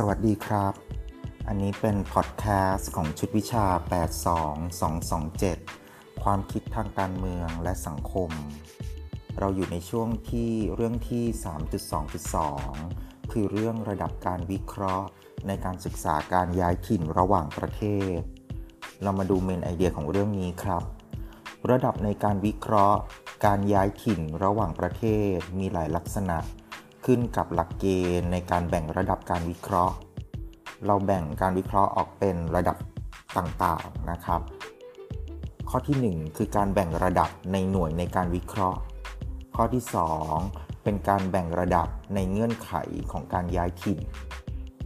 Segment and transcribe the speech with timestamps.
[0.00, 0.74] สวัสดีครับ
[1.48, 3.66] อันนี้เป็นพอดแคสต์ของชุดวิชา
[5.30, 8.30] 82227 ความคิดทางการเมืองและสังคม
[9.38, 11.24] เราอยู่ในช่วงที่เรื่องที่
[12.48, 15.06] 3.2.2 คือเรื่องระดับการวิเคราะห์
[15.46, 17.82] ในการศึกษาการย้ายถิ่นระหว่างประเท
[18.16, 18.18] ศ
[19.02, 20.82] เรามาดูเมนไอเดียของเรื่องนี้ครับ
[21.70, 23.00] ระดับในการวิเคราะห์
[23.46, 25.04] การย้ายถิ่นระหว่างประเท
[25.34, 26.38] ศมีหลายลักษณะ
[27.06, 27.86] ขึ้นกับหลักเก
[28.20, 29.94] ณฑ์ในการแบ่งระดับการวิเคราะห์
[30.86, 32.76] เราแบ่งการวิเคราะห์ออกเป็นระดับ
[33.36, 34.40] ต่างๆนะครับ
[35.68, 38.78] ข้อที่ 1 คือการแบ่งระดับในหน่วยในการวิเคราะห์
[39.56, 39.82] ข้อที่
[40.32, 42.72] 2 เป็นการแบ่งระดับในเงื่อนไข
[43.10, 43.98] ของการย้ายถิ่น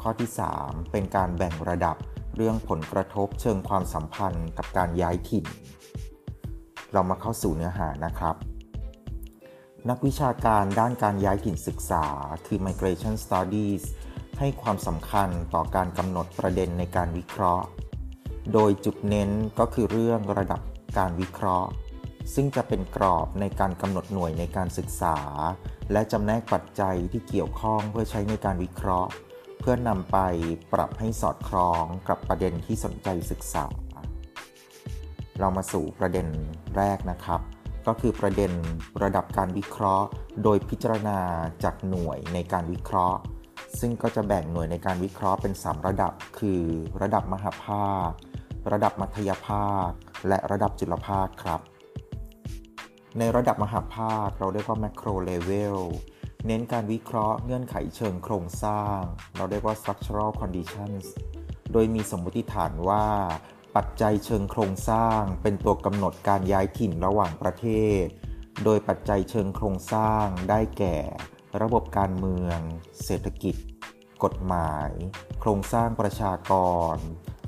[0.00, 0.28] ข้อที่
[0.60, 1.96] 3 เป็นการแบ่งระดับ
[2.36, 5.44] เรื่องผลกระทบเชิงความสัมพันธ์กับการย้ายถิ่น
[6.92, 8.36] เรามาเข้าสู่เนื้อหานะครับ
[9.90, 12.04] นักวิชาการด้านการย้ายถิ่นศึกษา
[12.46, 13.82] คือ Migration Studies
[14.38, 17.64] ให้ความสำคัญต่อการกำหนดประเด็นในการวิเคราะห์
[18.52, 20.60] โดยจุดเน้นก็คือเรื่องระดับ
[20.98, 21.68] การวิเคราะห์
[22.34, 25.18] ซึ่งจะเป็นกรอบในการกำหนดหน่วยในการศึกษา
[25.92, 29.10] และจำแนกปัจจัยที่เกี่ยวข้องเพื่อใช้ในการวิเคราะห์
[29.60, 30.18] เพื่อนำไป
[30.72, 33.66] ปรับให้สอดคล้องกับประเด็นที่สนใจศึกษา
[35.38, 36.26] เรามาสู่ประเด็น
[36.76, 37.42] แรกนะครับ
[37.86, 38.52] ก็คือประเด็น
[39.02, 40.06] ระดับการวิเคราะห์
[40.42, 41.18] โดยพิจารณา
[41.64, 43.18] จากหน่วยในการวิเคราะห์
[43.80, 46.62] ซึ่งก็จะแบ่งหน่วยในการวิเคราะห์เป็น 3 ระดับ คือ
[47.02, 48.10] ระดับมหาภาค
[48.72, 49.88] ระดับมัธยภาค
[50.28, 51.60] และระดับจุลภาคครับ
[53.18, 55.78] ในระดับมหาภาคเราเรียกว่า macro level
[56.46, 58.98] เน้นการวิเคราะห์เงื่อนไขเชิงโครงสร้าง
[59.36, 61.04] เราเรียกว่า structural conditions
[61.72, 63.04] โดยมีสมมติฐานว่า
[63.76, 67.66] ปัจจัยเชิงโครงสร้างเป็นตัวกำหนดการย้ายถิ่นระหว่างประเท
[68.02, 68.04] ศ
[68.64, 70.96] โดยปัจจัยเชิงโครงสร้างได้แก่
[71.62, 72.58] ระบบการเมือง
[73.04, 73.56] เศรษฐกิจ
[74.24, 74.90] กฎหมาย
[75.40, 76.52] โครงสร้างประชาก
[76.94, 76.96] ร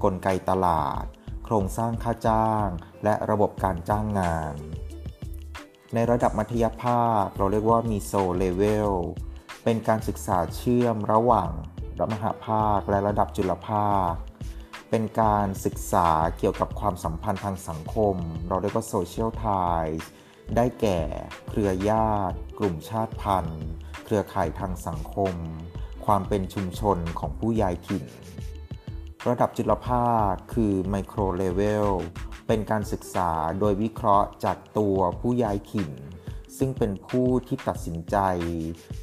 [0.05, 1.05] กลไกตลาด
[1.45, 2.69] โครงสร้างค่าจ้าง
[3.05, 4.55] และระบบการจ้างงาน
[5.95, 8.93] ในระดับมัธยภาคเราเรียกว่ามีโซเลเวล
[9.65, 11.51] เป็นการศึกษาเชื่อมระหว่าง
[12.01, 14.13] ระมหาภาคและระดับจุลภาค
[14.97, 18.17] เป็นการศึกษาเกี่ยวกับความสัมพันธ์ทางสังคม
[18.49, 20.05] เราเรียกว่า social ties
[20.57, 21.01] ได้แก่
[21.49, 23.65] เครือญาติ กลุ่มชาติพันธุ์
[24.05, 25.35] เครือข่ายทางสังคม
[26.07, 28.05] ความเป็นชุมชนของผู้ย้ายถิ่น
[29.29, 31.89] ระดับจุลภาคคือ micro level
[32.47, 33.31] เป็นการศึกษา
[33.61, 35.91] โดยวิเคราะห์จากตัวผู้ย้ายถิ่น
[36.59, 38.17] ซึ่งเป็นผู้ที่ตัดสินใจ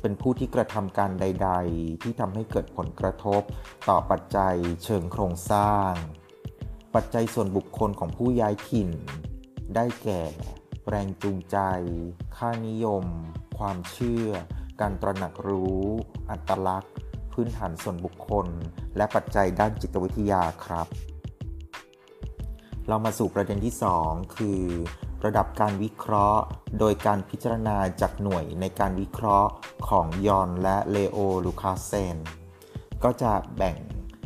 [0.02, 3.42] เป็นผู้ที่กระทำการใด ๆ ที่ทำให้เกิดผลกระทบ
[3.90, 5.92] ต่อปัจจัยเชิงโครงสร้าง
[6.96, 8.90] ปัจจัยส่วนบุคคลของผู้ย้ายถิ่น
[9.76, 10.22] ได้แก่
[10.90, 11.58] แรงจูงใจ
[12.38, 13.06] ค่านิยม
[13.58, 14.28] ความเชื่อ
[14.82, 15.84] การตระหนักรู้
[16.30, 16.94] อัตลักษณ์
[17.34, 18.48] พื้นฐานส่วนบุคคล
[18.98, 20.88] และปัจจัยด้านจิตวิทยาครับ
[22.88, 24.62] เรามาสู่ประเด็นที่ 2 คือ
[25.26, 26.44] ระดับการวิเคราะห์
[26.80, 29.50] โดยการพิจารณาจากหน่วยในการวิเคราะห์
[29.90, 32.18] ของยอนและเลโอลูคาเซน
[33.04, 33.76] ก็จะแบ่ง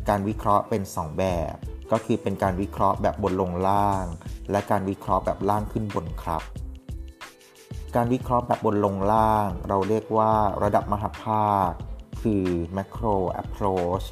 [0.08, 1.54] การวิเคราะห์เป็น 2 แบบ
[1.92, 4.04] ก็คือเป็นการวิเคราะห์แบบบนลงล่าง
[4.50, 6.42] และการวิเคราะห์แบบล่างขึ้นบนครับ
[7.96, 10.32] การวิเคราะห์แบบบนลงล่าง เราเรียกว่า
[10.62, 11.70] ระดับมหาภาค
[12.22, 12.44] คือ
[12.76, 14.06] macro approach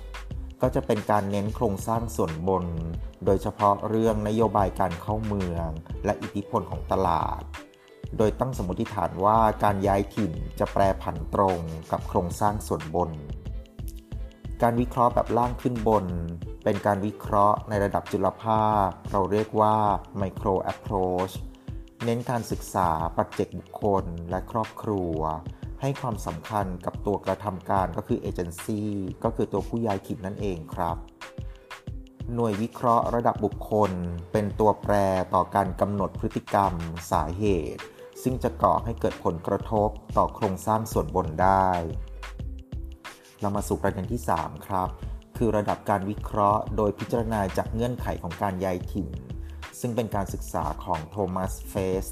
[0.66, 2.64] ก็จะเป็นการเน้นโครงสร้างส่วนบน
[3.24, 5.68] โดยเฉพาะเรื่องนโยบายการเข้าเมือง
[6.04, 7.42] และอิทธิพลของตลาด
[8.18, 11.60] โดยตั้งสมมติฐานว่าการย้ายถิ่นจะแปรผันตรง
[11.92, 13.10] กับโครงสร้างส่วนบน
[14.62, 16.06] การวิเคราะห์แบบล่างขึ้นบน
[16.64, 19.76] เป็นการวิเคราะห์ในระดับจุลภาค เราเรียกว่า
[20.20, 21.34] micro approach
[22.04, 25.18] เน้นการศึกษาปัจเจกบุคคลและครอบครัว
[25.86, 28.90] ให้ความสำคัญกับตัวกระทำการก็คือเอเจนซี่
[29.24, 30.96] ก็คือตัวผู้ย้ายถิ่นนั่นเองครับ
[32.34, 33.90] หน่วยวิเคราะห์ระดับบุคคล
[34.32, 34.94] เป็นตัวแปร
[35.34, 36.72] ต่อการกำหนดพฤติกรรม
[37.10, 37.82] สาเหตุ
[38.22, 41.70] ซึ่งจะก่อให้เกิดผลกระทบต่อโครงสร้างส่วนบนได้
[43.40, 44.88] เรามาสู่ประเด็นที่ 3 ครับ
[45.36, 49.08] คือระดับการวิเคราะห์ โดยพิจารณาจากเงื่อนไขของการย้ายถิ่น
[49.80, 52.06] ซึ่งเป็นการศึกษาของโทมัสเฟส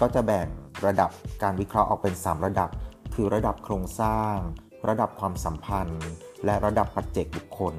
[0.00, 0.48] ก็จะแบ่ง
[0.86, 1.10] ระดับ
[1.42, 2.70] การวิเคราะห์ออกเป็น 3 ระดับ
[3.14, 4.36] คือระดับโครงสร้าง
[4.88, 6.06] ระดับความสัมพันธ์
[6.44, 7.74] และระดับปัจเจกบุคคล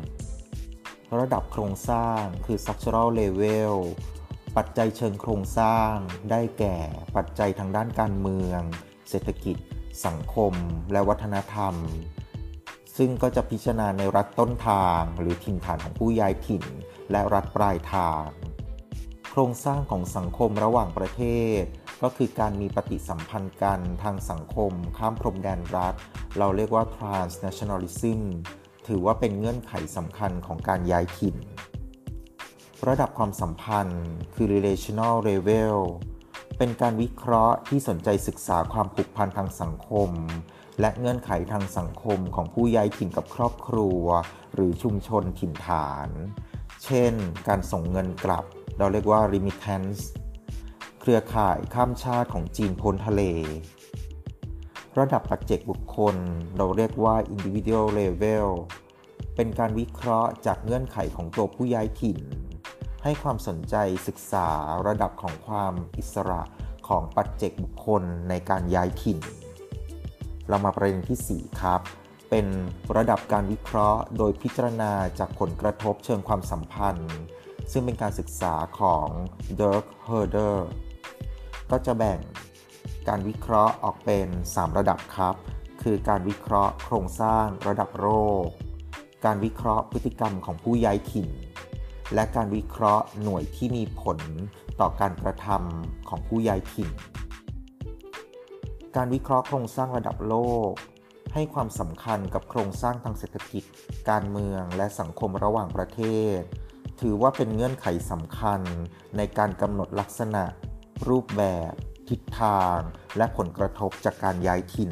[1.19, 3.75] ระดับโครงสร้างคือ structural level
[4.57, 5.93] ปัจจัยเชิงโครงสร้าง
[6.31, 6.77] ได้แก่
[7.15, 8.61] ปัจจัยทางด้านการเมือง
[9.09, 9.57] เศรษฐกิจ
[10.05, 10.53] สังคม
[10.91, 11.75] และวัฒนธรรม
[12.97, 16.63] ซึ่งก็จะพิจารณาในรัฐต้นทาง หรือถิ่นฐานของผู้ย้ายถิ่น
[17.11, 18.25] และรัฐปลายทาง
[19.31, 21.21] โครงสร้างของสังคมระหว่างประเท
[21.61, 21.63] ศ
[22.01, 25.95] ก็คือการมีปฏิสัมพันธ์กันทางสังคม ข้ามพรมแดนรัฐ
[26.37, 28.21] เราเรียกว่า transnationalism
[28.87, 31.37] ถือว่าเป็นเงื่อนไขสำคัญของการย้ายถิ่น
[32.87, 35.77] ระดับความสัมพันธ์คือ relational level
[36.57, 40.09] เป็นการวิเคราะห์ที่สนใจศึกษาความผูกพันทางสังคม
[40.79, 44.03] และเงื่อนไขทางสังคมของผู้ย้ายถิ่นกับครอบครัว
[44.53, 46.09] หรือชุมชนถิ่นฐาน
[46.83, 47.13] เช่น
[47.47, 48.45] การส่งเงินกลับ
[48.77, 50.01] เราเรียกว่า remittance
[51.05, 53.21] เครือข่ายข้ามชาติของจีนพ้นทะเล
[54.99, 56.15] ระดับปัจเจกบุคคล
[56.57, 58.47] เราเรียกว่า individual level
[59.35, 62.19] เป็นการวิเคราะห์จากเงื่อนไขของตัวผู้ย้ายถิ่น
[63.03, 63.75] ให้ความสนใจ
[64.07, 64.49] ศึกษา
[64.87, 66.41] ระดับของความอิสระ
[66.87, 69.19] ของปัจเจกบุคคลในการย้ายถิ่น
[70.47, 71.81] เรามาประเด็นที่ 4 ครับ
[72.29, 72.45] เป็น
[72.97, 77.13] ระดับการวิเคราะห์ โดยพิจารณาจากผลกระทบเชิงความสัมพันธ์
[77.71, 79.07] ซึ่งเป็นการศึกษาของ
[79.59, 80.57] Dirk Herder
[81.75, 82.19] ก็จะแบ่ง
[83.07, 85.35] การวิเคราะห์ออกเป็น 3 ระดับครับ
[85.81, 88.07] คือการวิเคราะห์โครงสร้างระดับโร
[88.45, 88.47] ค
[89.25, 91.29] การวิเคราะห์พฤติกรรมของผู้ย้ายถิ่น
[92.13, 94.19] และการวิเคราะห์หน่วยที่มีผล
[94.79, 96.89] ต่อการกระทำของผู้ย้ายถิ่น
[98.95, 100.35] การวิเคราะห์โครงสร้างระดับโล
[100.69, 100.71] ก
[101.33, 103.63] ให้ความสำคัญกับโครงสร้างทางเศรษฐกิจ
[104.09, 106.01] การเมืองและสังคมระหว่างประเท
[106.37, 106.39] ศ
[107.01, 108.61] ถือว่าเป็นเงื่อนไขสำคัญ
[109.17, 110.45] ในการกำหนดลักษณะ
[111.09, 111.73] รูปแบบ
[112.09, 112.77] ทิศทาง
[113.17, 114.91] และผลกระทบจากการย้ายถิ่น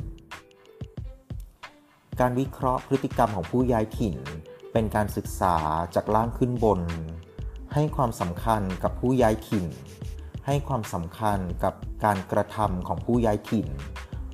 [2.19, 4.15] การวิเคราะห์พฤติกรรมของผู้ย้ายถิ่น
[4.71, 5.55] เป็นการศึกษา
[5.95, 6.81] จากล่างขึ้นบน
[7.73, 9.65] ให้ความสำคัญกับผู้ย้ายถิ่น
[10.45, 11.73] ให้ความสำคัญกับ
[12.05, 13.67] การกระทำของผู้ย้ายถิ่น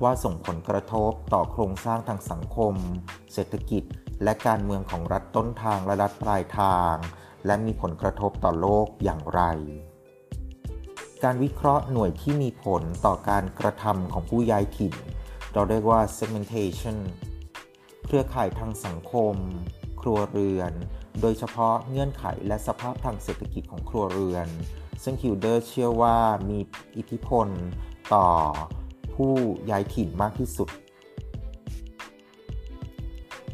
[0.02, 2.74] ว่าส่งผลกระทบต่อโครงสร้างทางสังคม
[3.32, 3.82] เศรษฐกิจ
[4.22, 6.94] และการเมืองของรัฐต้นทางและรัฐปลายทาง
[7.46, 9.42] และมีผลกระทบต่อโลกอย่างไร
[11.24, 14.94] การวิเคราะห์หน่วยที่มีผลต่อการกระทำของผู้ย้ายถิ่น
[15.52, 16.96] เราเรียกว่า segmentation
[18.04, 19.34] เครือข่ายทางสังคม
[20.00, 20.72] ครัวเรือน
[21.20, 24.48] โดยเฉพาะเงื่อนไขและสภาพทางเศรษฐกิจของครัวเรือน
[25.02, 26.18] ซึ่งคิวเดอร์เชื่อว่า
[26.50, 26.58] มี
[26.96, 27.48] อิทธิพล
[28.14, 28.28] ต่อ
[29.14, 29.32] ผู้
[29.70, 30.68] ย้ายถิ่นมากที่สุด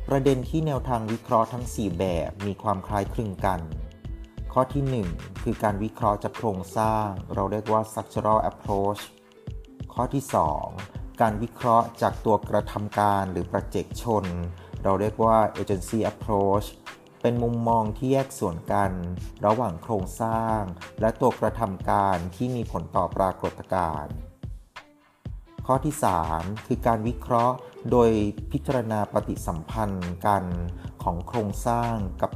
[0.08, 3.60] ประเด็นที่แนวทางวิเคราะห์ทั้ง 4 แบบมีความคล้ายคลึงกัน
[4.56, 9.02] ข้อที่ 1 คือการวิเคราะห์จากโครงสร้าง เราเรียกว่า structural approach
[9.92, 10.24] ข้อที่
[10.70, 14.24] 2 การวิเคราะห์จากตัวกระทำการหรือประเจกชน
[14.82, 16.66] เราเรียกว่า agency approach
[17.22, 18.90] เป็นมุมมองที่แยกส่วนกัน
[19.46, 20.60] ระหว่างโครงสร้าง
[21.00, 24.14] และตัวกระทำการที่มีผลต่อปรากฏการณ์
[25.66, 25.94] ข้อที่
[26.30, 27.56] 3 คือการวิเคราะห์
[27.90, 28.10] โดย
[28.52, 30.44] พิจารณาปฏิสัมพันธ์กัน
[31.02, 32.30] ของโครงสร้างกับ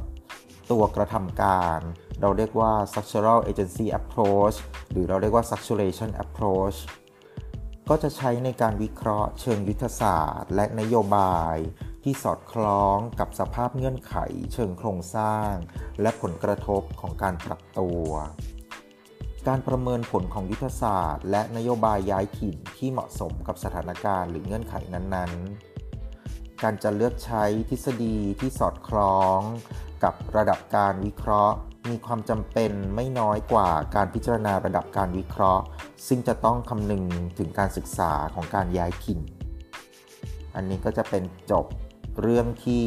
[0.71, 1.81] ตัวกระทำการ
[2.21, 4.57] เราเรียกว่า structural agency approach
[4.91, 6.77] หรือเราเรียกว่า structuration approach
[7.89, 11.55] ก็จะใช้ในการวิเคราะห์เชิงยุทธศาสตร์ และนโยบาย
[12.03, 14.15] ที่สอดคล้องกับสภาพเงื่อนไข
[14.53, 15.51] เชิงโครงสร้าง
[16.01, 18.07] และผลกระทบของการปรับตัว
[19.47, 29.41] การประเมินผลของยุทธศาสตร์ และนโยบายย้ายถิ่นที่เหมาะสมกับสถานการณ์หรือเงื่อนไขนั้นๆ การจะเลือกใช้ทฤษฎีที่สอดคล้อง
[30.03, 31.55] กับระดับการวิเคราะห์
[31.89, 35.63] มีความจำเป็นไม่น้อยกว่าการพิจารณาระดับการวิเคราะห์
[36.07, 37.03] ซึ่งจะต้องคำนึง
[37.37, 39.19] ถึงการศึกษาของการย้ายถิ่น
[40.55, 41.65] อันนี้ก็จะเป็นจบ
[42.21, 42.85] เรื่องที่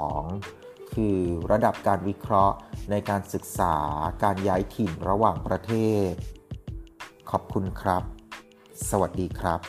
[0.00, 1.18] 3.2.2 คือ
[1.52, 2.56] ระดับการวิเคราะห์
[2.90, 3.74] ในการศึกษา
[4.24, 5.72] การย้ายถิ่นระหว่างประเท
[6.08, 6.10] ศ
[7.30, 8.02] ขอบคุณครับ
[8.90, 9.60] สวัสดีครับ